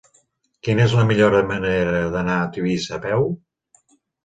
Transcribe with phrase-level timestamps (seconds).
[0.67, 3.31] Quina és la millor manera d'anar a Tivissa a peu?